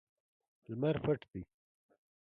لمر 0.69 0.95
پټ 1.03 1.19
دی 1.31 1.41